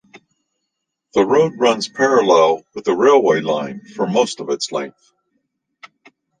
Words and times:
The 1.13 1.23
road 1.23 1.59
runs 1.59 1.87
parallel 1.87 2.65
with 2.73 2.85
the 2.85 2.93
railway 2.95 3.39
line 3.41 3.81
for 3.81 4.07
most 4.07 4.39
of 4.39 4.49
its 4.49 4.71
length. 4.71 5.13